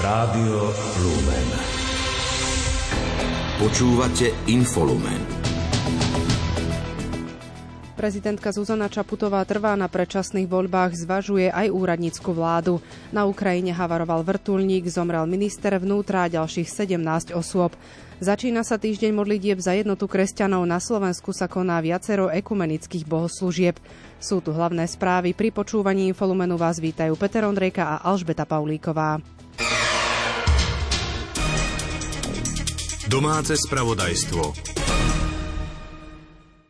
[0.00, 0.72] Rádio
[1.04, 1.48] Lumen.
[3.60, 5.20] Počúvate Infolumen.
[8.00, 12.80] Prezidentka Zuzana Čaputová trvá na predčasných voľbách, zvažuje aj úradnícku vládu.
[13.12, 17.76] Na Ukrajine havaroval vrtulník, zomrel minister vnútra a ďalších 17 osôb.
[18.24, 20.64] Začína sa týždeň modlitieb za jednotu kresťanov.
[20.64, 23.76] Na Slovensku sa koná viacero ekumenických bohoslúžieb.
[24.16, 25.36] Sú tu hlavné správy.
[25.36, 29.39] Pri počúvaní Infolumenu vás vítajú Peter Ondrejka a Alžbeta Paulíková.
[33.10, 34.54] Domáce spravodajstvo.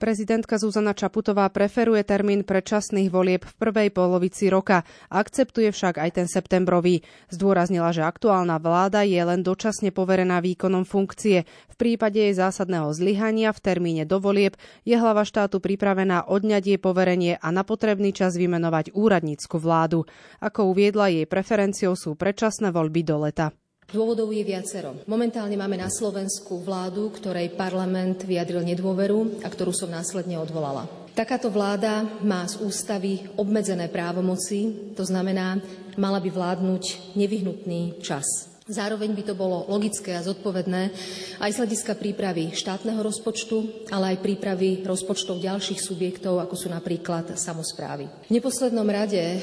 [0.01, 4.89] Prezidentka Zuzana Čaputová preferuje termín predčasných volieb v prvej polovici roka.
[5.13, 7.05] Akceptuje však aj ten septembrový.
[7.29, 11.45] Zdôraznila, že aktuálna vláda je len dočasne poverená výkonom funkcie.
[11.45, 14.57] V prípade jej zásadného zlyhania v termíne do volieb
[14.89, 20.09] je hlava štátu pripravená odňať jej poverenie a na potrebný čas vymenovať úradnícku vládu.
[20.41, 23.53] Ako uviedla, jej preferenciou sú predčasné voľby do leta.
[23.91, 25.03] Dôvodov je viacero.
[25.11, 30.87] Momentálne máme na Slovensku vládu, ktorej parlament vyjadril nedôveru a ktorú som následne odvolala.
[31.11, 35.59] Takáto vláda má z ústavy obmedzené právomoci, to znamená,
[35.99, 38.50] mala by vládnuť nevyhnutný čas.
[38.71, 40.95] Zároveň by to bolo logické a zodpovedné
[41.43, 47.35] aj z hľadiska prípravy štátneho rozpočtu, ale aj prípravy rozpočtov ďalších subjektov, ako sú napríklad
[47.35, 48.07] samozprávy.
[48.31, 49.41] V neposlednom rade eh,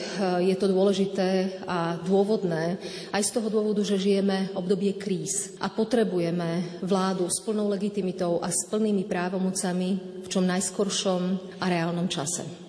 [0.48, 2.80] je to dôležité a dôvodné
[3.12, 8.48] aj z toho dôvodu, že žijeme obdobie kríz a potrebujeme vládu s plnou legitimitou a
[8.48, 11.22] s plnými právomocami v čom najskoršom
[11.60, 12.67] a reálnom čase.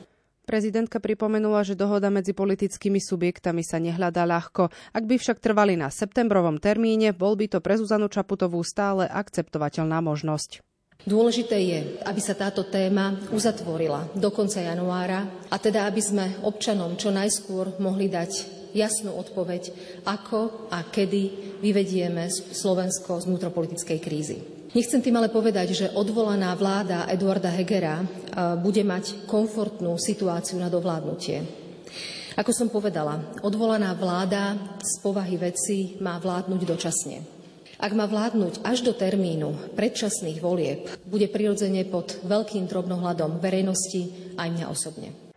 [0.49, 4.73] Prezidentka pripomenula, že dohoda medzi politickými subjektami sa nehľadá ľahko.
[4.97, 10.01] Ak by však trvali na septembrovom termíne, bol by to pre Zuzanu Čaputovú stále akceptovateľná
[10.01, 10.65] možnosť.
[11.05, 16.97] Dôležité je, aby sa táto téma uzatvorila do konca januára a teda aby sme občanom
[16.97, 19.69] čo najskôr mohli dať jasnú odpoveď,
[20.09, 24.58] ako a kedy vyvedieme Slovensko z vnútropolitickej krízy.
[24.69, 28.07] Nechcem tým ale povedať, že odvolaná vláda Eduarda Hegera e,
[28.61, 31.41] bude mať komfortnú situáciu na dovládnutie.
[32.37, 37.19] Ako som povedala, odvolaná vláda z povahy veci má vládnuť dočasne.
[37.79, 44.49] Ak má vládnuť až do termínu predčasných volieb, bude prirodzene pod veľkým drobnohľadom verejnosti aj
[44.53, 45.28] mňa osobne.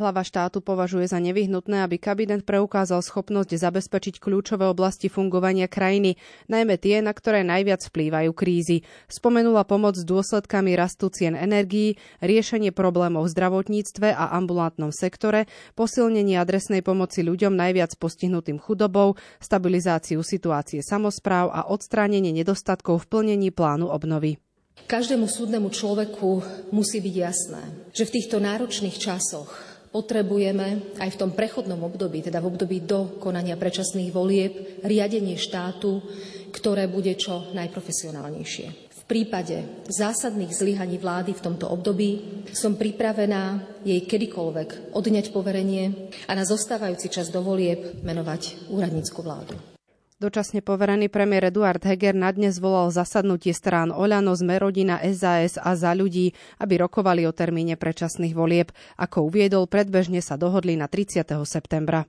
[0.00, 6.16] Hlava štátu považuje za nevyhnutné, aby kabinet preukázal schopnosť zabezpečiť kľúčové oblasti fungovania krajiny,
[6.48, 8.80] najmä tie, na ktoré najviac vplývajú krízy.
[9.12, 15.44] Spomenula pomoc s dôsledkami rastu cien energií, riešenie problémov v zdravotníctve a ambulantnom sektore,
[15.76, 23.52] posilnenie adresnej pomoci ľuďom najviac postihnutým chudobou, stabilizáciu situácie samozpráv a odstránenie nedostatkov v plnení
[23.52, 24.40] plánu obnovy.
[24.88, 26.40] Každému súdnemu človeku
[26.72, 27.62] musí byť jasné,
[27.92, 33.18] že v týchto náročných časoch potrebujeme aj v tom prechodnom období, teda v období do
[33.18, 35.98] konania predčasných volieb, riadenie štátu,
[36.54, 38.66] ktoré bude čo najprofesionálnejšie.
[38.90, 46.32] V prípade zásadných zlyhaní vlády v tomto období som pripravená jej kedykoľvek odňať poverenie a
[46.38, 49.58] na zostávajúci čas do volieb menovať úradnícku vládu.
[50.20, 55.96] Dočasne poverený premiér Eduard Heger na dnes volal zasadnutie strán Oľano, Zmerodina, SAS a za
[55.96, 58.68] ľudí, aby rokovali o termíne predčasných volieb.
[59.00, 61.24] Ako uviedol, predbežne sa dohodli na 30.
[61.48, 62.04] septembra.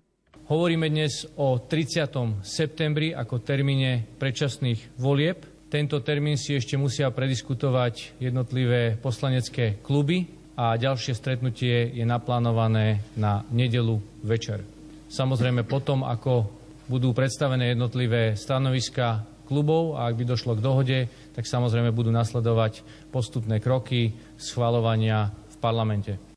[0.52, 2.44] Hovoríme dnes o 30.
[2.44, 5.48] septembri ako termíne predčasných volieb.
[5.72, 10.28] Tento termín si ešte musia prediskutovať jednotlivé poslanecké kluby
[10.60, 14.68] a ďalšie stretnutie je naplánované na nedelu večer.
[15.08, 16.60] Samozrejme potom, ako
[16.92, 21.00] budú predstavené jednotlivé stanoviska klubov a ak by došlo k dohode,
[21.32, 22.84] tak samozrejme budú nasledovať
[23.16, 26.31] postupné kroky schvalovania v parlamente.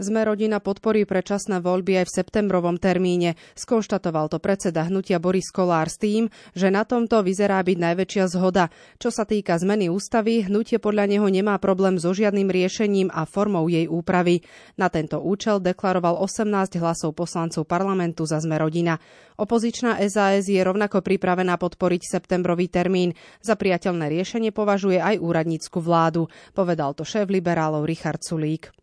[0.00, 3.36] Sme rodina podporí predčasné voľby aj v septembrovom termíne.
[3.52, 8.72] Skonštatoval to predseda hnutia Boris Kolár s tým, že na tomto vyzerá byť najväčšia zhoda.
[8.96, 13.68] Čo sa týka zmeny ústavy, hnutie podľa neho nemá problém so žiadnym riešením a formou
[13.68, 14.40] jej úpravy.
[14.80, 18.96] Na tento účel deklaroval 18 hlasov poslancov parlamentu za Sme rodina.
[19.36, 23.12] Opozičná SAS je rovnako pripravená podporiť septembrový termín.
[23.44, 26.32] Za priateľné riešenie považuje aj úradnícku vládu.
[26.56, 28.79] Povedal to šéf liberálov Richard Sulík.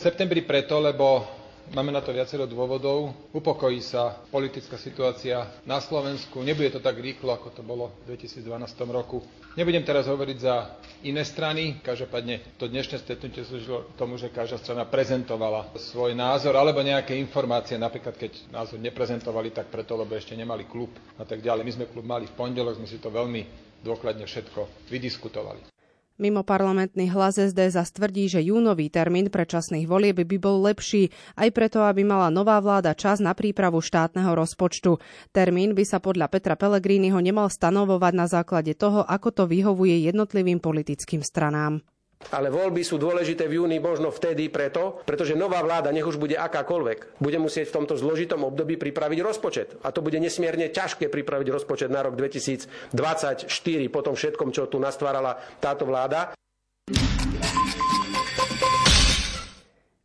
[0.00, 1.20] Septembri preto, lebo
[1.76, 3.12] máme na to viacero dôvodov.
[3.36, 6.40] Upokojí sa politická situácia na Slovensku.
[6.40, 8.48] Nebude to tak rýchlo, ako to bolo v 2012
[8.88, 9.20] roku.
[9.60, 10.72] Nebudem teraz hovoriť za
[11.04, 11.84] iné strany.
[11.84, 17.76] Každopádne to dnešné stretnutie slúžilo tomu, že každá strana prezentovala svoj názor alebo nejaké informácie.
[17.76, 20.88] Napríklad, keď názor neprezentovali, tak preto, lebo ešte nemali klub
[21.20, 21.60] a tak ďalej.
[21.60, 23.44] My sme klub mali v pondelok, sme si to veľmi
[23.84, 25.79] dôkladne všetko vydiskutovali.
[26.20, 31.08] Mimo parlamentný hlas SD zastvrdí, že júnový termín predčasných volieb by bol lepší,
[31.40, 35.00] aj preto, aby mala nová vláda čas na prípravu štátneho rozpočtu.
[35.32, 40.60] Termín by sa podľa Petra Pellegriniho nemal stanovovať na základe toho, ako to vyhovuje jednotlivým
[40.60, 41.80] politickým stranám.
[42.28, 46.36] Ale voľby sú dôležité v júni možno vtedy preto, pretože nová vláda, nech už bude
[46.36, 49.68] akákoľvek, bude musieť v tomto zložitom období pripraviť rozpočet.
[49.80, 53.48] A to bude nesmierne ťažké pripraviť rozpočet na rok 2024
[53.88, 56.39] po tom všetkom, čo tu nastvárala táto vláda.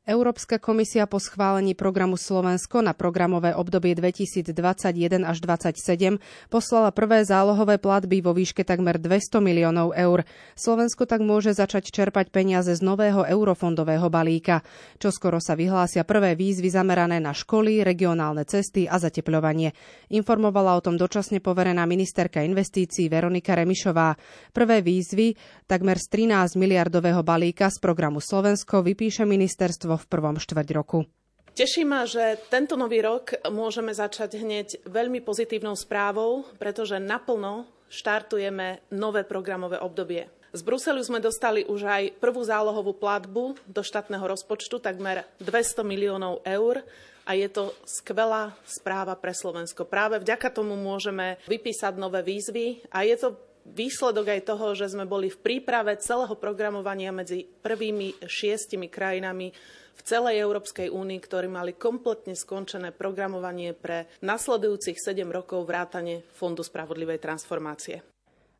[0.05, 4.53] Európska komisia po schválení programu Slovensko na programové obdobie 2021
[5.25, 6.21] až 2027
[6.53, 10.21] poslala prvé zálohové platby vo výške takmer 200 miliónov eur.
[10.53, 14.61] Slovensko tak môže začať čerpať peniaze z nového eurofondového balíka.
[15.01, 19.73] Čo skoro sa vyhlásia prvé výzvy zamerané na školy, regionálne cesty a zatepľovanie.
[20.13, 24.13] Informovala o tom dočasne poverená ministerka investícií Veronika Remišová.
[24.53, 25.33] Prvé výzvy
[25.65, 31.03] takmer z 13 miliardového balíka z programu Slovensko vypíše ministerstvo v prvom štvrť roku.
[31.55, 38.83] Teší ma, že tento nový rok môžeme začať hneď veľmi pozitívnou správou, pretože naplno štartujeme
[38.91, 40.27] nové programové obdobie.
[40.55, 46.43] Z Bruselu sme dostali už aj prvú zálohovú platbu do štátneho rozpočtu, takmer 200 miliónov
[46.47, 46.83] eur
[47.27, 49.83] a je to skvelá správa pre Slovensko.
[49.83, 55.09] Práve vďaka tomu môžeme vypísať nové výzvy a je to výsledok aj toho, že sme
[55.09, 59.49] boli v príprave celého programovania medzi prvými šiestimi krajinami
[59.95, 66.61] v celej Európskej únii, ktorí mali kompletne skončené programovanie pre nasledujúcich 7 rokov vrátane Fondu
[66.61, 68.14] spravodlivej transformácie.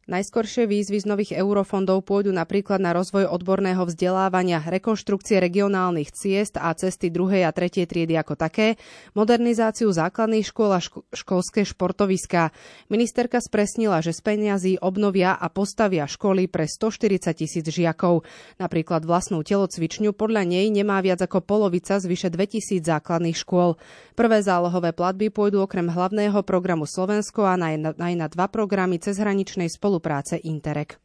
[0.06, 6.70] Najskoršie výzvy z nových eurofondov pôjdu napríklad na rozvoj odborného vzdelávania, rekonštrukcie regionálnych ciest a
[6.78, 8.78] cesty druhej a tretej triedy ako také,
[9.18, 12.54] modernizáciu základných škôl a ško- školské športoviská.
[12.86, 18.30] Ministerka spresnila, že z peniazí obnovia a postavia školy pre 140 tisíc žiakov.
[18.62, 23.82] Napríklad vlastnú telocvičňu podľa nej nemá viac ako polovica z vyše 2000 základných škôl.
[24.14, 29.95] Prvé zálohové platby pôjdu okrem hlavného programu Slovensko a aj na dva programy cezhraničnej spolupráce
[29.96, 31.00] spolupráce Interreg.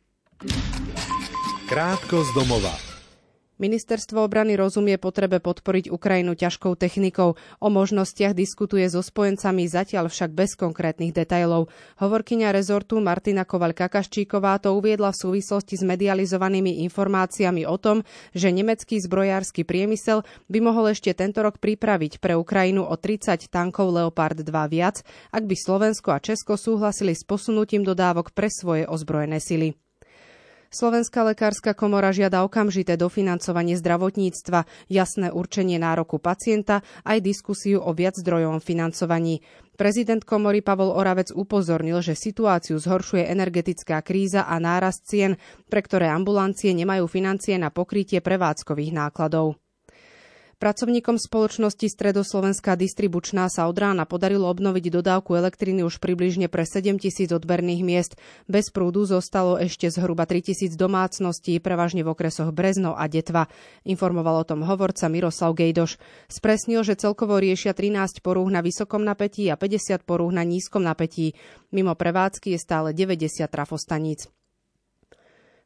[1.69, 2.90] Krátko z domova.
[3.61, 7.37] Ministerstvo obrany rozumie potrebe podporiť Ukrajinu ťažkou technikou.
[7.61, 11.69] O možnostiach diskutuje so spojencami zatiaľ však bez konkrétnych detajlov.
[12.01, 18.01] Hovorkyňa rezortu Martina Kovaľ-Kakaščíková to uviedla v súvislosti s medializovanými informáciami o tom,
[18.33, 23.93] že nemecký zbrojársky priemysel by mohol ešte tento rok pripraviť pre Ukrajinu o 30 tankov
[23.93, 25.05] Leopard 2 viac,
[25.37, 29.77] ak by Slovensko a Česko súhlasili s posunutím dodávok pre svoje ozbrojené sily.
[30.71, 38.63] Slovenská lekárska komora žiada okamžité dofinancovanie zdravotníctva, jasné určenie nároku pacienta aj diskusiu o viaczdrojovom
[38.63, 39.43] financovaní.
[39.75, 46.07] Prezident komory Pavol Oravec upozornil, že situáciu zhoršuje energetická kríza a nárast cien, pre ktoré
[46.07, 49.59] ambulancie nemajú financie na pokrytie prevádzkových nákladov.
[50.61, 57.01] Pracovníkom spoločnosti Stredoslovenská distribučná sa od rána podarilo obnoviť dodávku elektriny už približne pre 7
[57.01, 58.21] tisíc odberných miest.
[58.45, 63.49] Bez prúdu zostalo ešte zhruba 3 tisíc domácností, prevažne v okresoch Brezno a Detva.
[63.89, 65.97] Informoval o tom hovorca Miroslav Gejdoš.
[66.29, 71.33] Spresnil, že celkovo riešia 13 porúh na vysokom napätí a 50 porúh na nízkom napätí.
[71.73, 74.29] Mimo prevádzky je stále 90 trafostaníc.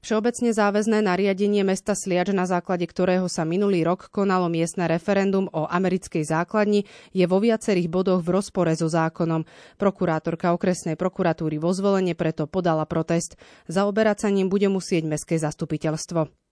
[0.05, 5.65] Všeobecne záväzné nariadenie mesta Sliač, na základe ktorého sa minulý rok konalo miestne referendum o
[5.65, 6.85] americkej základni,
[7.17, 9.49] je vo viacerých bodoch v rozpore so zákonom.
[9.81, 13.41] Prokurátorka okresnej prokuratúry vo zvolenie preto podala protest.
[13.65, 16.44] Zaoberať sa ním bude musieť mestské zastupiteľstvo.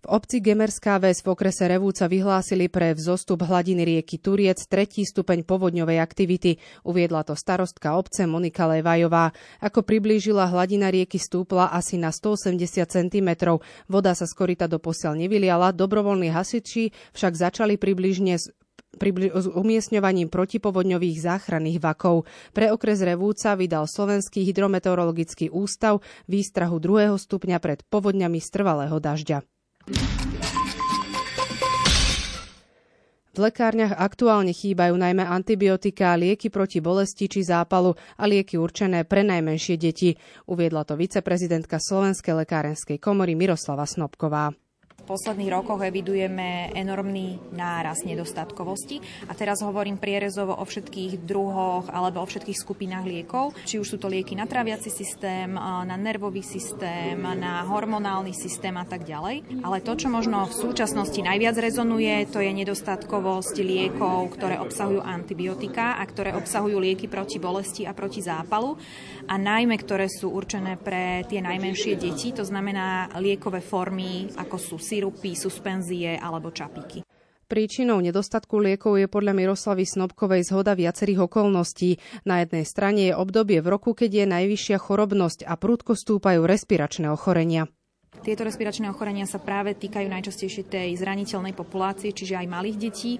[0.00, 5.44] V obci Gemerská Ves v okrese Revúca vyhlásili pre vzostup hladiny rieky Turiec tretí stupeň
[5.44, 6.56] povodňovej aktivity.
[6.88, 9.36] Uviedla to starostka obce Monika Levajová.
[9.60, 12.56] Ako priblížila, hladina rieky stúpla asi na 180
[12.88, 13.30] cm.
[13.92, 18.48] Voda sa z korita doposiaľ nevyliala, dobrovoľní hasiči však začali približne s
[18.90, 22.26] s umiestňovaním protipovodňových záchranných vakov.
[22.50, 29.59] Pre okres Revúca vydal Slovenský hydrometeorologický ústav výstrahu druhého stupňa pred povodňami z trvalého dažďa.
[33.30, 39.22] V lekárniach aktuálne chýbajú najmä antibiotika, lieky proti bolesti či zápalu a lieky určené pre
[39.22, 40.18] najmenšie deti,
[40.50, 44.50] uviedla to viceprezidentka Slovenskej lekárenskej komory Miroslava Snobková.
[45.00, 49.26] V posledných rokoch evidujeme enormný náraz nedostatkovosti.
[49.26, 53.96] A teraz hovorím prierezovo o všetkých druhoch alebo o všetkých skupinách liekov, či už sú
[53.96, 59.64] to lieky na traviaci systém, na nervový systém, na hormonálny systém a tak ďalej.
[59.64, 65.98] Ale to, čo možno v súčasnosti najviac rezonuje, to je nedostatkovosť liekov, ktoré obsahujú antibiotika
[65.98, 68.76] a ktoré obsahujú lieky proti bolesti a proti zápalu.
[69.26, 74.76] A najmä, ktoré sú určené pre tie najmenšie deti, to znamená liekové formy, ako sú
[75.00, 77.00] sirupy, suspenzie alebo čapiky.
[77.50, 81.98] Príčinou nedostatku liekov je podľa Miroslavy Snobkovej zhoda viacerých okolností.
[82.22, 87.10] Na jednej strane je obdobie v roku, keď je najvyššia chorobnosť a prúdko stúpajú respiračné
[87.10, 87.66] ochorenia.
[88.20, 93.16] Tieto respiračné ochorenia sa práve týkajú najčastejšie tej zraniteľnej populácie, čiže aj malých detí.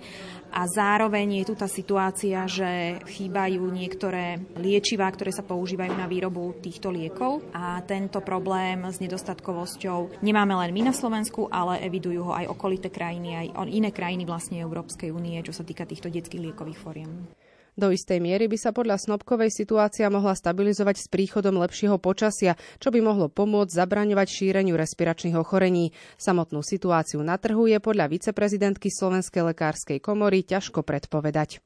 [0.52, 6.60] A zároveň je tu tá situácia, že chýbajú niektoré liečivá, ktoré sa používajú na výrobu
[6.60, 7.48] týchto liekov.
[7.56, 12.92] A tento problém s nedostatkovosťou nemáme len my na Slovensku, ale evidujú ho aj okolité
[12.92, 17.39] krajiny, aj iné krajiny vlastne Európskej únie, čo sa týka týchto detských liekových foriem.
[17.78, 22.90] Do istej miery by sa podľa Snobkovej situácia mohla stabilizovať s príchodom lepšieho počasia, čo
[22.90, 25.94] by mohlo pomôcť zabraňovať šíreniu respiračných ochorení.
[26.18, 31.62] Samotnú situáciu na trhu je podľa viceprezidentky Slovenskej lekárskej komory ťažko predpovedať.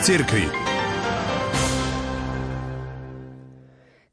[0.00, 0.69] Z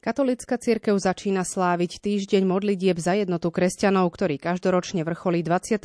[0.08, 5.84] Katolická cirkev začína sláviť týždeň modlitieb za jednotu kresťanov, ktorý každoročne vrcholí 25.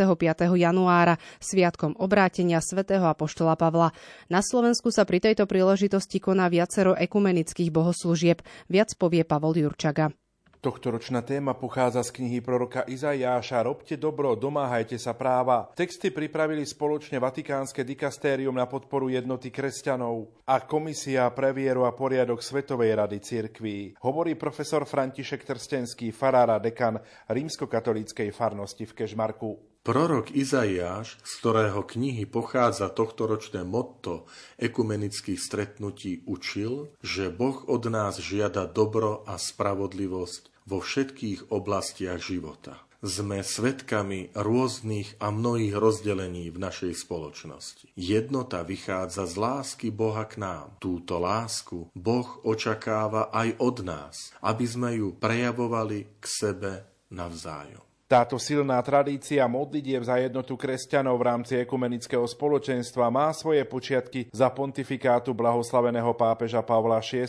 [0.55, 3.91] januára sviatkom obrátenia svätého Apoštola Pavla.
[4.31, 8.39] Na Slovensku sa pri tejto príležitosti koná viacero ekumenických bohoslúžieb.
[8.71, 10.15] Viac povie Pavol Jurčaga.
[10.63, 15.67] Tohtoročná téma pochádza z knihy proroka Izajáša Robte dobro, domáhajte sa práva.
[15.75, 22.39] Texty pripravili spoločne Vatikánske dikastérium na podporu jednoty kresťanov a Komisia pre vieru a poriadok
[22.39, 23.99] Svetovej rady cirkví.
[24.07, 26.95] Hovorí profesor František Trstenský, farára dekan
[27.27, 29.83] rímskokatolíckej farnosti v Kežmarku.
[29.83, 38.15] Prorok Izaiáš, z ktorého knihy pochádza tohtoročné motto ekumenických stretnutí, učil, že Boh od nás
[38.23, 42.81] žiada dobro a spravodlivosť vo všetkých oblastiach života.
[43.03, 47.91] Sme svetkami rôznych a mnohých rozdelení v našej spoločnosti.
[47.99, 50.79] Jednota vychádza z lásky Boha k nám.
[50.79, 56.71] Túto lásku Boh očakáva aj od nás, aby sme ju prejavovali k sebe
[57.11, 57.92] navzájom.
[58.13, 64.53] Táto silná tradícia modlitieb za jednotu kresťanov v rámci ekumenického spoločenstva má svoje počiatky za
[64.53, 67.25] pontifikátu blahoslaveného pápeža Pavla VI,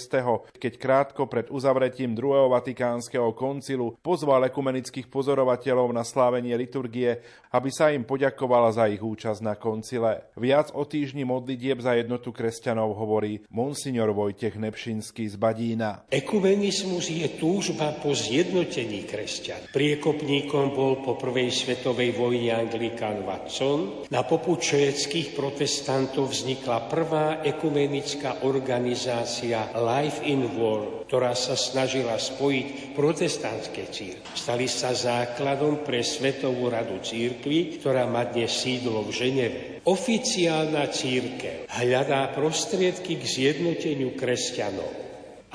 [0.53, 7.17] keď krátko pred uzavretím druhého vatikánskeho koncilu pozval ekumenických pozorovateľov na slávenie liturgie,
[7.57, 10.37] aby sa im poďakovala za ich účasť na koncile.
[10.37, 16.13] Viac o týždni modlitieb za jednotu kresťanov hovorí monsignor Vojtech Nepšinský z Badína.
[16.13, 19.73] Ekumenizmus je túžba po zjednotení kresťan.
[19.73, 24.11] Priekopníkom bol po prvej svetovej vojne Anglikán Watson.
[24.11, 32.99] Na poput švédských protestantov vznikla prvá ekumenická organizácia Life in War, ktorá sa snažila spojiť
[32.99, 34.35] protestantské církve.
[34.35, 39.61] Stali sa základom pre Svetovú radu církvy, ktorá má dnes sídlo v Ženeve.
[39.87, 44.91] Oficiálna církev hľadá prostriedky k zjednoteniu kresťanov.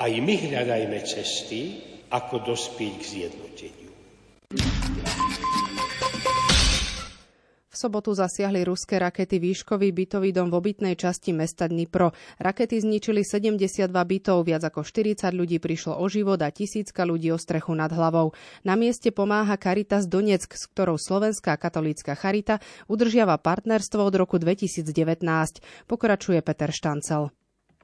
[0.00, 3.89] Aj my hľadajme cesty, ako dospieť k zjednoteniu.
[7.80, 12.12] Sobotu zasiahli ruské rakety výškový bytový dom v obytnej časti mesta Dnipro.
[12.36, 17.40] Rakety zničili 72 bytov, viac ako 40 ľudí prišlo o život a tisícka ľudí o
[17.40, 18.36] strechu nad hlavou.
[18.68, 24.84] Na mieste pomáha Caritas Donetsk, s ktorou Slovenská katolícka charita udržiava partnerstvo od roku 2019.
[25.88, 27.39] Pokračuje Peter Štancel.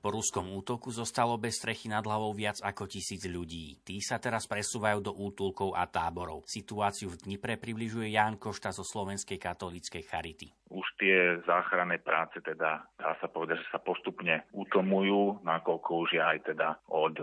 [0.07, 3.83] Po ruskom útoku zostalo bez strechy nad hlavou viac ako tisíc ľudí.
[3.83, 6.47] Tí sa teraz presúvajú do útulkov a táborov.
[6.47, 10.55] Situáciu v Dnipre približuje Ján Košta zo Slovenskej katolíckej charity.
[10.71, 16.23] Už tie záchranné práce teda dá sa povedať, že sa postupne utomujú, nakoľko už je
[16.23, 17.19] aj teda od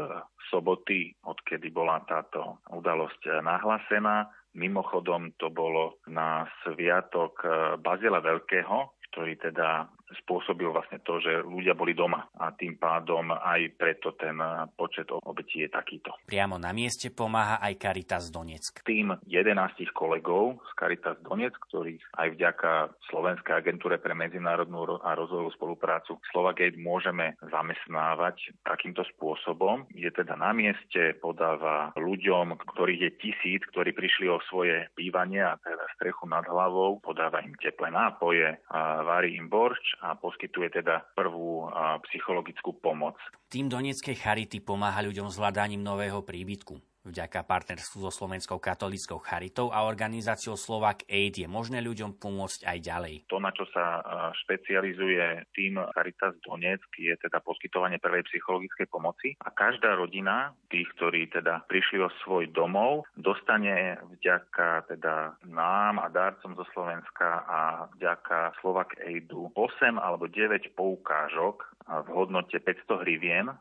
[0.52, 4.28] soboty, odkedy bola táto udalosť nahlásená.
[4.60, 7.48] Mimochodom to bolo na sviatok
[7.80, 9.88] Bazila Veľkého, ktorý teda
[10.24, 14.38] spôsobil vlastne to, že ľudia boli doma a tým pádom aj preto ten
[14.76, 16.14] počet obetí je takýto.
[16.28, 18.86] Priamo na mieste pomáha aj Caritas Donetsk.
[18.86, 22.72] Tým 11 kolegov z Caritas Donetsk, ktorých aj vďaka
[23.10, 29.86] Slovenskej agentúre pre medzinárodnú a rozvojovú spoluprácu Slovagate môžeme zamestnávať takýmto spôsobom.
[29.94, 35.58] Je teda na mieste, podáva ľuďom, ktorých je tisíc, ktorí prišli o svoje bývanie a
[35.62, 38.58] teda strechu nad hlavou, podáva im teplé nápoje,
[39.06, 41.72] varí im borč a poskytuje teda prvú
[42.12, 43.16] psychologickú pomoc.
[43.48, 46.76] Tým Donetskej Charity pomáha ľuďom s hľadaním nového príbytku.
[47.04, 52.78] Vďaka partnerstvu so Slovenskou katolíckou charitou a organizáciou Slovak Aid je možné ľuďom pomôcť aj
[52.80, 53.16] ďalej.
[53.28, 54.00] To, na čo sa
[54.48, 61.28] špecializuje tým Caritas Donetsk, je teda poskytovanie prvej psychologickej pomoci a každá rodina tých, ktorí
[61.28, 67.60] teda prišli o svoj domov, dostane vďaka teda nám a dárcom zo Slovenska a
[68.00, 73.52] vďaka Slovak Aidu 8 alebo 9 poukážok v hodnote 500 hrivien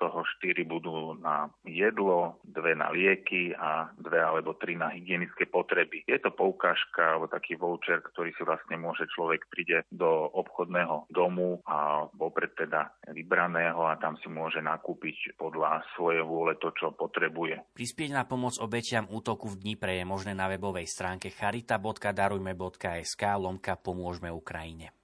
[0.00, 6.08] toho 4 budú na jedlo, dve na lieky a dve alebo tri na hygienické potreby.
[6.08, 11.60] Je to poukážka alebo taký voucher, ktorý si vlastne môže človek príde do obchodného domu
[11.68, 17.76] a vopred teda vybraného a tam si môže nakúpiť podľa svojej vôle to, čo potrebuje.
[17.76, 24.32] Prispieť na pomoc obetiam útoku v Dnipre je možné na webovej stránke charita.darujme.sk lomka pomôžme
[24.32, 24.94] Ukrajine.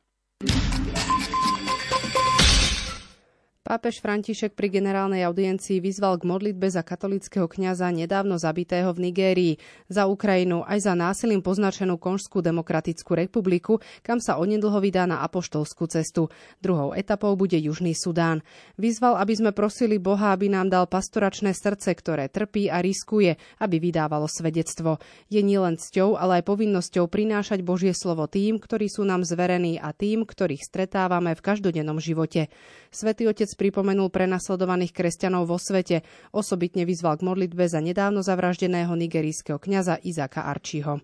[3.67, 9.59] Pápež František pri generálnej audiencii vyzval k modlitbe za katolického kňaza nedávno zabitého v Nigérii,
[9.91, 15.91] za Ukrajinu aj za násilím poznačenú Konžskú demokratickú republiku, kam sa onedlho vydá na apoštolskú
[15.91, 16.31] cestu.
[16.63, 18.47] Druhou etapou bude Južný Sudán.
[18.79, 23.83] Vyzval, aby sme prosili Boha, aby nám dal pastoračné srdce, ktoré trpí a riskuje, aby
[23.83, 25.03] vydávalo svedectvo.
[25.27, 29.91] Je nielen cťou, ale aj povinnosťou prinášať Božie slovo tým, ktorí sú nám zverení a
[29.91, 32.47] tým, ktorých stretávame v každodennom živote.
[32.95, 36.05] Svetý otec pripomenul prenasledovaných kresťanov vo svete.
[36.31, 41.01] Osobitne vyzval k modlitbe za nedávno zavraždeného nigerijského kňaza Izaka Arčiho.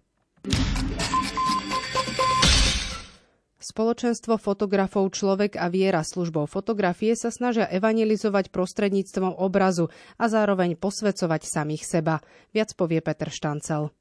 [3.62, 9.86] Spoločenstvo fotografov Človek a viera službou fotografie sa snažia evangelizovať prostredníctvom obrazu
[10.18, 12.18] a zároveň posvecovať samých seba.
[12.50, 13.94] Viac povie Peter Štancel.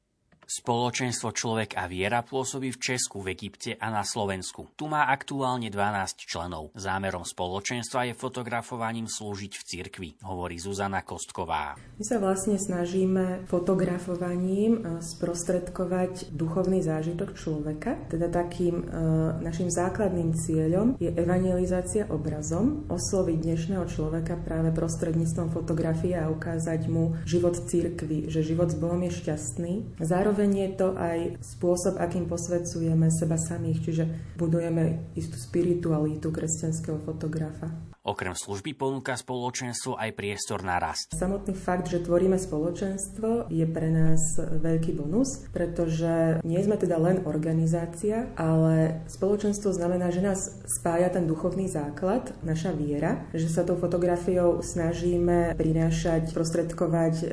[0.52, 4.68] Spoločenstvo Človek a viera pôsobí v Česku, v Egypte a na Slovensku.
[4.76, 6.76] Tu má aktuálne 12 členov.
[6.76, 11.80] Zámerom spoločenstva je fotografovaním slúžiť v cirkvi, hovorí Zuzana Kostková.
[11.96, 17.96] My sa vlastne snažíme fotografovaním e, sprostredkovať duchovný zážitok človeka.
[18.12, 18.92] Teda takým e,
[19.40, 27.16] našim základným cieľom je evangelizácia obrazom, osloviť dnešného človeka práve prostredníctvom fotografie a ukázať mu
[27.24, 29.96] život cirkvi, že život s Bohom je šťastný.
[29.96, 36.98] Zároveň zároveň je to aj spôsob, akým posvedcujeme seba samých, čiže budujeme istú spiritualitu kresťanského
[37.06, 37.70] fotografa.
[38.02, 41.14] Okrem služby ponúka spoločenstvo aj priestor na rast.
[41.14, 47.22] Samotný fakt, že tvoríme spoločenstvo, je pre nás veľký bonus, pretože nie sme teda len
[47.22, 53.78] organizácia, ale spoločenstvo znamená, že nás spája ten duchovný základ, naša viera, že sa tou
[53.78, 57.26] fotografiou snažíme prinášať, prostredkovať e,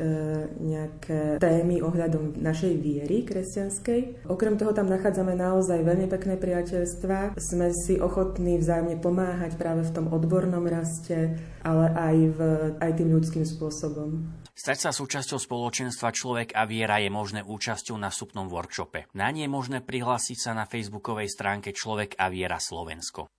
[0.53, 4.29] nejaké témy ohľadom našej viery kresťanskej.
[4.29, 7.41] Okrem toho tam nachádzame naozaj veľmi pekné priateľstva.
[7.41, 12.39] Sme si ochotní vzájomne pomáhať práve v tom odbornom osobnom raste, ale aj, v,
[12.83, 14.27] aj tým ľudským spôsobom.
[14.51, 19.07] Stať sa súčasťou spoločenstva Človek a viera je možné účasťou na vstupnom workshope.
[19.15, 23.31] Na nie je možné prihlásiť sa na facebookovej stránke Človek a viera Slovensko.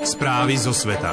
[0.00, 1.12] Správy zo sveta.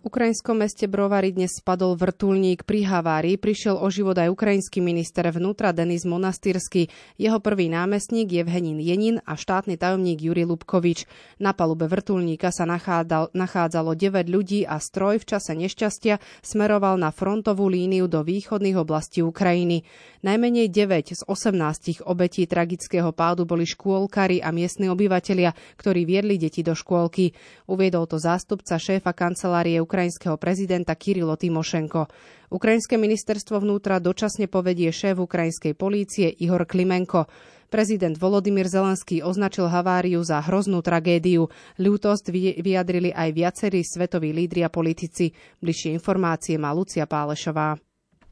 [0.00, 2.64] Ukrajinskom meste Brovary dnes spadol vrtulník.
[2.64, 6.88] Pri havárii prišiel o život aj ukrajinský minister vnútra Denis Monastyrsky.
[7.20, 11.04] Jeho prvý námestník je Vhenin Jenin a štátny tajomník Juri Lubkovič.
[11.36, 17.12] Na palube vrtulníka sa nachádzal, nachádzalo 9 ľudí a stroj v čase nešťastia smeroval na
[17.12, 19.84] frontovú líniu do východných oblastí Ukrajiny.
[20.24, 26.64] Najmenej 9 z 18 obetí tragického pádu boli škôlkari a miestni obyvatelia, ktorí viedli deti
[26.64, 27.36] do škôlky.
[27.68, 32.06] Uviedol to zástupca šéfa kancelárie ukrajinského prezidenta Kirilo Timošenko.
[32.54, 37.26] Ukrajinské ministerstvo vnútra dočasne povedie šéf ukrajinskej polície Ihor Klimenko.
[37.66, 41.50] Prezident Volodymyr Zelenský označil haváriu za hroznú tragédiu.
[41.82, 42.30] Ľútosť
[42.62, 45.34] vyjadrili aj viacerí svetoví lídri a politici.
[45.58, 47.89] Bližšie informácie má Lucia Pálešová.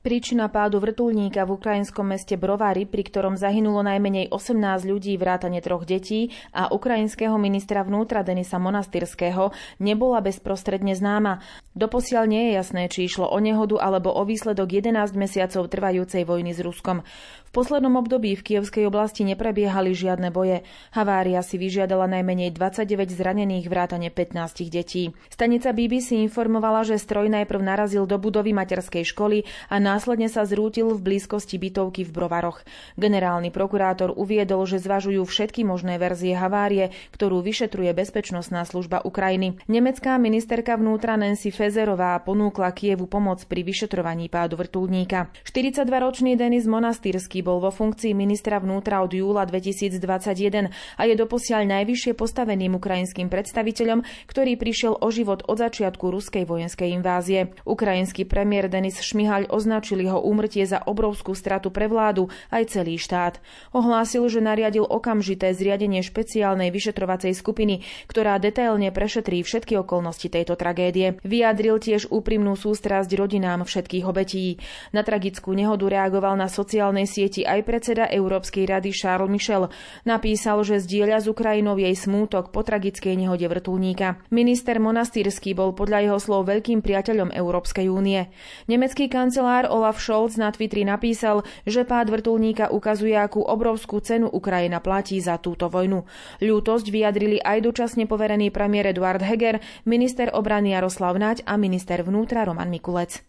[0.08, 5.84] Príčina pádu vrtulníka v ukrajinskom meste Brovary, pri ktorom zahynulo najmenej 18 ľudí vrátane troch
[5.84, 11.44] detí a ukrajinského ministra vnútra Denisa Monastyrského, nebola bezprostredne známa.
[11.76, 16.56] Doposiaľ nie je jasné, či išlo o nehodu alebo o výsledok 11 mesiacov trvajúcej vojny
[16.56, 17.04] s Ruskom.
[17.48, 20.68] V poslednom období v Kievskej oblasti neprebiehali žiadne boje.
[20.92, 25.16] Havária si vyžiadala najmenej 29 zranených vrátane 15 detí.
[25.32, 30.94] Stanica BBC informovala, že stroj najprv narazil do budovy materskej školy a následne sa zrútil
[30.94, 32.62] v blízkosti bytovky v Brovaroch.
[32.94, 39.58] Generálny prokurátor uviedol, že zvažujú všetky možné verzie havárie, ktorú vyšetruje bezpečnostná služba Ukrajiny.
[39.66, 45.34] Nemecká ministerka vnútra Nancy Fezerová ponúkla Kievu pomoc pri vyšetrovaní pádu vrtulníka.
[45.42, 52.14] 42-ročný Denis Monastýrsky bol vo funkcii ministra vnútra od júla 2021 a je doposiaľ najvyššie
[52.14, 57.50] postaveným ukrajinským predstaviteľom, ktorý prišiel o život od začiatku ruskej vojenskej invázie.
[57.66, 63.40] Ukrajinský premiér Denis Šmihaľ označil jeho úmrtie za obrovskú stratu pre vládu aj celý štát.
[63.72, 71.16] Ohlásil, že nariadil okamžité zriadenie špeciálnej vyšetrovacej skupiny, ktorá detailne prešetrí všetky okolnosti tejto tragédie.
[71.22, 74.58] Vyjadril tiež úprimnú sústrasť rodinám všetkých obetí.
[74.90, 79.70] Na tragickú nehodu reagoval na sociálnej sieti aj predseda Európskej rady Charles Michel.
[80.02, 84.18] Napísal, že zdieľa s Ukrajinou jej smútok po tragickej nehode vrtulníka.
[84.34, 88.32] Minister Monastýrsky bol podľa jeho slov veľkým priateľom Európskej únie.
[88.66, 94.80] Nemecký kancelár Olaf Scholz na Twitteri napísal, že pád vrtulníka ukazuje, akú obrovskú cenu Ukrajina
[94.80, 96.08] platí za túto vojnu.
[96.40, 102.48] Ľútosť vyjadrili aj dočasne poverený premiér Eduard Heger, minister obrany Jaroslav Naď a minister vnútra
[102.48, 103.22] Roman Mikulec.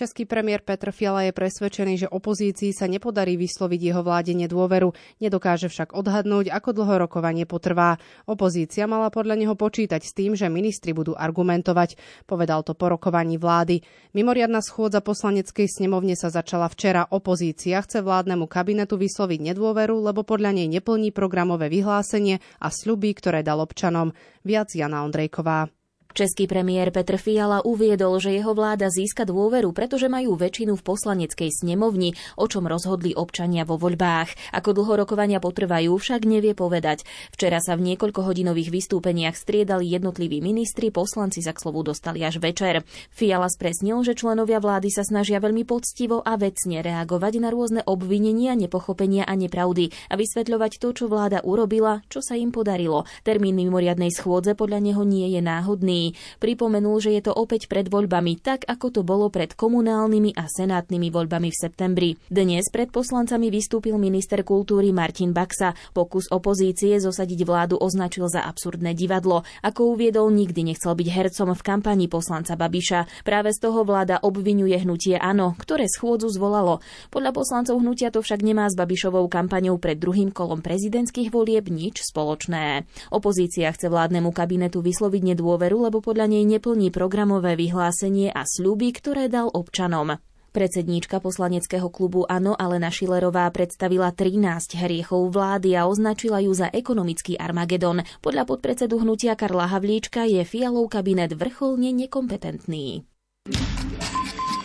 [0.00, 4.96] Český premiér Petr Fiala je presvedčený, že opozícii sa nepodarí vysloviť jeho vláde nedôveru.
[5.20, 8.00] Nedokáže však odhadnúť, ako dlho rokovanie potrvá.
[8.24, 12.00] Opozícia mala podľa neho počítať s tým, že ministri budú argumentovať.
[12.24, 13.84] Povedal to po rokovaní vlády.
[14.16, 17.04] Mimoriadna schôdza poslaneckej snemovne sa začala včera.
[17.12, 23.44] Opozícia chce vládnemu kabinetu vysloviť nedôveru, lebo podľa nej neplní programové vyhlásenie a sľuby, ktoré
[23.44, 24.16] dal občanom.
[24.48, 25.68] Viac Jana Ondrejková.
[26.10, 31.50] Český premiér Petr Fiala uviedol, že jeho vláda získa dôveru, pretože majú väčšinu v poslaneckej
[31.54, 34.50] snemovni, o čom rozhodli občania vo voľbách.
[34.50, 37.06] Ako dlho rokovania potrvajú, však nevie povedať.
[37.30, 42.82] Včera sa v niekoľkohodinových vystúpeniach striedali jednotliví ministri, poslanci sa k slovu dostali až večer.
[43.14, 48.58] Fiala spresnil, že členovia vlády sa snažia veľmi poctivo a vecne reagovať na rôzne obvinenia,
[48.58, 53.06] nepochopenia a nepravdy a vysvetľovať to, čo vláda urobila, čo sa im podarilo.
[53.22, 55.99] Termín mimoriadnej schôdze podľa neho nie je náhodný.
[56.40, 61.08] Pripomenul, že je to opäť pred voľbami, tak ako to bolo pred komunálnymi a senátnymi
[61.12, 62.10] voľbami v septembri.
[62.32, 65.76] Dnes pred poslancami vystúpil minister kultúry Martin Baxa.
[65.92, 69.42] Pokus opozície zosadiť vládu označil za absurdné divadlo.
[69.60, 73.26] Ako uviedol, nikdy nechcel byť hercom v kampani poslanca Babiša.
[73.26, 76.78] Práve z toho vláda obvinuje hnutie Áno, ktoré schôdzu zvolalo.
[77.10, 82.06] Podľa poslancov hnutia to však nemá s Babišovou kampaňou pred druhým kolom prezidentských volieb nič
[82.06, 82.86] spoločné.
[83.10, 89.26] Opozícia chce vládnemu kabinetu vysloviť nedôveru, lebo podľa nej neplní programové vyhlásenie a sľuby, ktoré
[89.26, 90.22] dal občanom.
[90.54, 97.34] Predsedníčka poslaneckého klubu Ano Alena Šilerová predstavila 13 hriechov vlády a označila ju za ekonomický
[97.34, 98.06] Armagedon.
[98.22, 103.02] Podľa podpredsedu hnutia Karla Havlíčka je Fialov kabinet vrcholne nekompetentný.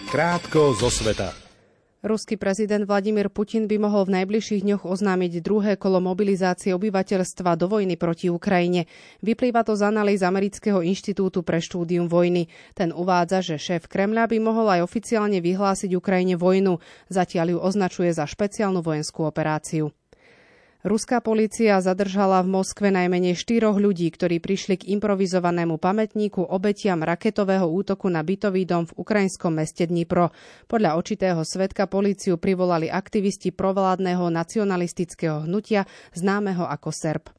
[0.10, 1.45] Krátko zo sveta.
[2.06, 7.66] Ruský prezident Vladimír Putin by mohol v najbližších dňoch oznámiť druhé kolo mobilizácie obyvateľstva do
[7.66, 8.86] vojny proti Ukrajine.
[9.26, 12.46] Vyplýva to z analýz Amerického inštitútu pre štúdium vojny.
[12.78, 16.78] Ten uvádza, že šéf Kremľa by mohol aj oficiálne vyhlásiť Ukrajine vojnu.
[17.10, 19.90] Zatiaľ ju označuje za špeciálnu vojenskú operáciu.
[20.86, 27.66] Ruská polícia zadržala v Moskve najmenej štyroch ľudí, ktorí prišli k improvizovanému pamätníku obetiam raketového
[27.66, 30.30] útoku na bytový dom v ukrajinskom meste Dnipro.
[30.70, 37.34] Podľa očitého svetka políciu privolali aktivisti provládneho nacionalistického hnutia známeho ako Serb.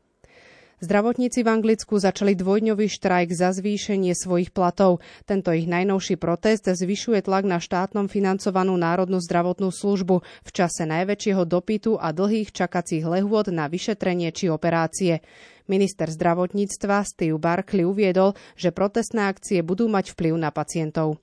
[0.77, 5.01] Zdravotníci v Anglicku začali dvojdňový štrajk za zvýšenie svojich platov.
[5.25, 11.49] Tento ich najnovší protest zvyšuje tlak na štátnom financovanú národnú zdravotnú službu v čase najväčšieho
[11.49, 15.25] dopytu a dlhých čakacích lehôd na vyšetrenie či operácie.
[15.65, 21.17] Minister zdravotníctva Steve Barkley uviedol, že protestné akcie budú mať vplyv na pacientov.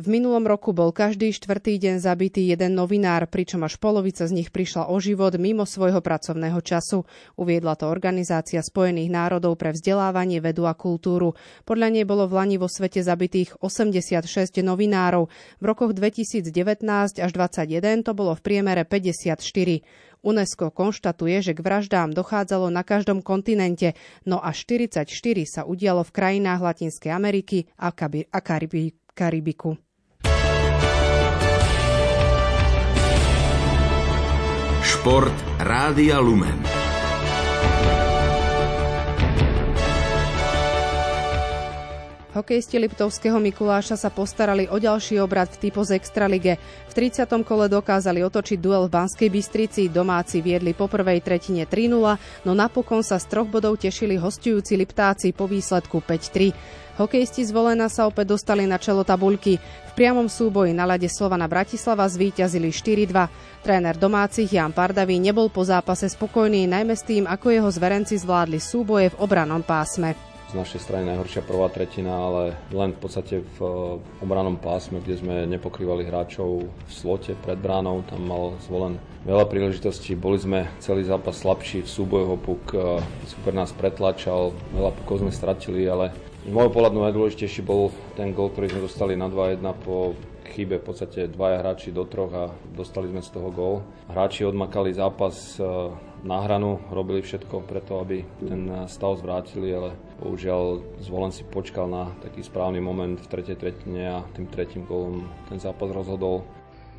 [0.00, 4.48] V minulom roku bol každý štvrtý deň zabitý jeden novinár, pričom až polovica z nich
[4.48, 7.04] prišla o život mimo svojho pracovného času.
[7.36, 11.36] Uviedla to Organizácia spojených národov pre vzdelávanie, vedu a kultúru.
[11.68, 14.24] Podľa nej bolo v Lani vo svete zabitých 86
[14.64, 15.28] novinárov.
[15.60, 16.48] V rokoch 2019
[17.20, 19.36] až 2021 to bolo v priemere 54.
[20.24, 23.92] UNESCO konštatuje, že k vraždám dochádzalo na každom kontinente,
[24.24, 25.04] no až 44
[25.44, 27.92] sa udialo v krajinách Latinskej Ameriky a
[29.12, 29.89] Karibiku.
[35.00, 36.60] Šport Rádia Lumen.
[42.36, 46.60] Hokejisti Liptovského Mikuláša sa postarali o ďalší obrad v typo z Extralige.
[46.92, 47.24] V 30.
[47.48, 53.00] kole dokázali otočiť duel v Banskej Bystrici, domáci viedli po prvej tretine 3-0, no napokon
[53.00, 56.52] sa z troch bodov tešili hostujúci Liptáci po výsledku 5-3.
[57.00, 59.56] Hokejisti zvolená sa opäť dostali na čelo tabuľky.
[59.56, 63.64] V priamom súboji na ľade Slovana Bratislava zvíťazili 4-2.
[63.64, 68.60] Tréner domácich Jan Pardavý nebol po zápase spokojný, najmä s tým, ako jeho zverenci zvládli
[68.60, 70.12] súboje v obranom pásme
[70.50, 73.72] z našej strany najhoršia prvá tretina, ale len v podstate v eh,
[74.18, 80.18] obranom pásme, kde sme nepokrývali hráčov v slote pred bránou, tam mal zvolen veľa príležitostí.
[80.18, 82.98] Boli sme celý zápas slabší v súbojoch puk, eh,
[83.30, 86.10] super nás pretlačal, veľa pukov sme stratili, ale
[86.40, 90.16] z môjho pohľadu najdôležitejší bol ten gol, ktorý sme dostali na 2-1 po
[90.50, 93.76] chybe v podstate dvaja hráči do troch a dostali sme z toho gól.
[94.10, 95.64] Hráči odmakali zápas eh,
[96.26, 102.12] na hranu, robili všetko preto, aby ten stav zvrátili, ale bohužiaľ zvolen si počkal na
[102.20, 106.44] taký správny moment v tretej tretine a tým tretím golom ten zápas rozhodol.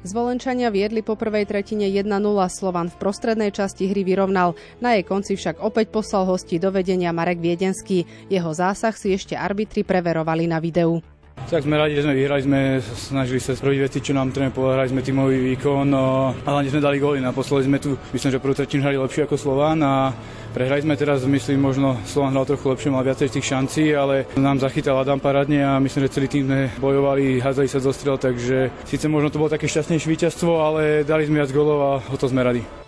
[0.02, 2.10] Zvolenčania viedli po prvej tretine 1-0,
[2.50, 4.58] Slovan v prostrednej časti hry vyrovnal.
[4.82, 8.10] Na jej konci však opäť poslal hosti do vedenia Marek Viedenský.
[8.26, 11.06] Jeho zásah si ešte arbitri preverovali na videu.
[11.52, 14.80] Tak sme radi, že sme vyhrali, sme snažili sa spraviť veci, čo nám tréner povedal,
[14.80, 17.20] hrali sme tímový výkon no, a hlavne sme dali góly.
[17.20, 20.16] Naposledy sme tu, myslím, že prvú tretinu hrali lepšie ako Slován a
[20.56, 24.64] prehrali sme teraz, myslím, možno Slován hral trochu lepšie, mal viacej tých šancí, ale nám
[24.64, 28.72] zachytal Adam parádne a myslím, že celý tým sme bojovali, hádzali sa zo strel, takže
[28.88, 32.32] síce možno to bolo také šťastnejšie víťazstvo, ale dali sme viac golov a o to
[32.32, 32.81] sme radi.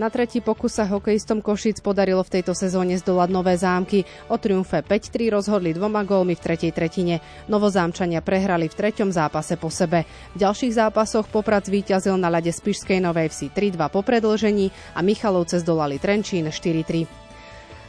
[0.00, 4.08] Na tretí pokus sa hokejistom Košic podarilo v tejto sezóne zdolať nové zámky.
[4.32, 7.20] O triumfe 5-3 rozhodli dvoma gólmi v tretej tretine.
[7.52, 10.08] Novozámčania prehrali v treťom zápase po sebe.
[10.32, 15.60] V ďalších zápasoch Poprad zvíťazil na ľade Spišskej Novej Vsi 3-2 po predlžení a Michalovce
[15.60, 17.29] zdolali Trenčín 4-3.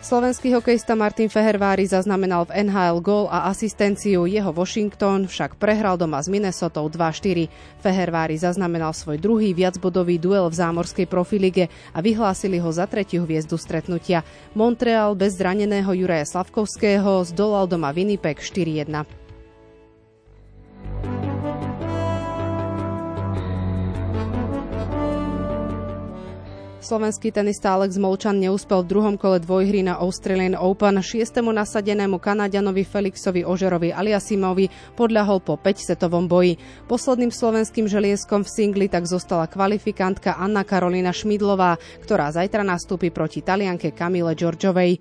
[0.01, 4.25] Slovenský hokejista Martin Fehervári zaznamenal v NHL gól a asistenciu.
[4.25, 7.45] Jeho Washington však prehral doma s Minnesota 2-4.
[7.85, 13.61] Fehervári zaznamenal svoj druhý viacbodový duel v zámorskej profilige a vyhlásili ho za tretiu hviezdu
[13.61, 14.25] stretnutia.
[14.57, 19.20] Montreal bez zraneného Juraja Slavkovského zdolal doma Winnipeg 4-1.
[26.81, 30.97] Slovenský tenista Alex Molčan neúspel v druhom kole dvojhry na Australian Open.
[30.97, 36.57] Šiestemu nasadenému Kanadianovi Felixovi Ožerovi Aliasimovi podľahol po 5-setovom boji.
[36.89, 43.45] Posledným slovenským želieskom v singli tak zostala kvalifikantka Anna Karolina Šmidlová, ktorá zajtra nastúpi proti
[43.45, 44.97] talianke Kamile Georgiovej.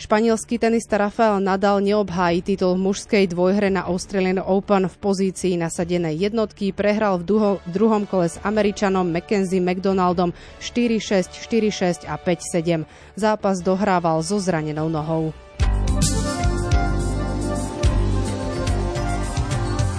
[0.00, 6.16] Španielský tenista Rafael Nadal neobhájí titul v mužskej dvojhre na Australian Open v pozícii nasadenej
[6.16, 6.72] jednotky.
[6.72, 12.88] Prehral v, duho, druhom kole s Američanom Mackenzie McDonaldom 4-6, 4-6 a 5-7.
[13.12, 15.36] Zápas dohrával so zranenou nohou.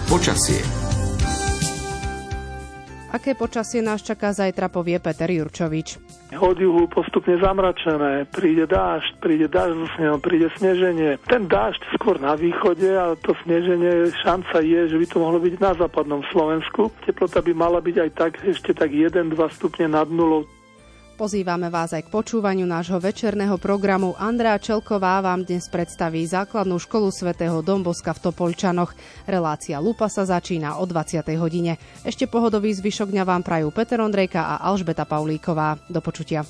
[0.10, 0.81] Počasie
[3.12, 6.00] Aké počasie nás čaká zajtra, povie Peter Jurčovič.
[6.32, 11.20] Od juhu postupne zamračené, príde dážď, príde dážď so snehom, príde sneženie.
[11.28, 15.60] Ten dážď skôr na východe a to sneženie, šanca je, že by to mohlo byť
[15.60, 16.88] na západnom Slovensku.
[17.04, 19.12] Teplota by mala byť aj tak, ešte tak 1-2
[19.60, 20.48] stupne nad nulou.
[21.22, 24.18] Pozývame vás aj k počúvaniu nášho večerného programu.
[24.18, 28.90] Andrea Čelková vám dnes predstaví základnú školu svätého Domboska v Topolčanoch.
[29.30, 31.22] Relácia Lupa sa začína o 20.
[31.38, 31.78] hodine.
[32.02, 35.78] Ešte pohodový zvyšok dňa vám prajú Peter Ondrejka a Alžbeta Paulíková.
[35.94, 36.42] Do počutia.